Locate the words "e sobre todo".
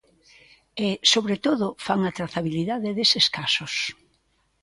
0.85-1.65